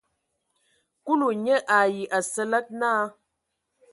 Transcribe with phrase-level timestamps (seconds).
[1.05, 3.03] Kulu nye ai Asǝlǝg naa.